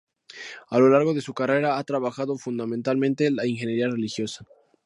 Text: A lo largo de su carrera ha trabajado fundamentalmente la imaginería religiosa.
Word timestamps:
A 0.71 0.79
lo 0.79 0.89
largo 0.89 1.13
de 1.13 1.21
su 1.21 1.35
carrera 1.35 1.77
ha 1.77 1.83
trabajado 1.83 2.35
fundamentalmente 2.39 3.29
la 3.29 3.45
imaginería 3.45 3.87
religiosa. 3.87 4.47